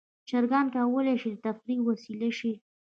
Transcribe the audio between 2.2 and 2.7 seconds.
شي.